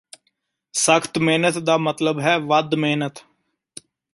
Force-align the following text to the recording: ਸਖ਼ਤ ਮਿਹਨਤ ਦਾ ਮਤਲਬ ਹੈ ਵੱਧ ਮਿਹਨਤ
ਸਖ਼ਤ 0.73 1.17
ਮਿਹਨਤ 1.17 1.57
ਦਾ 1.57 1.77
ਮਤਲਬ 1.77 2.19
ਹੈ 2.19 2.37
ਵੱਧ 2.39 2.75
ਮਿਹਨਤ 2.75 3.19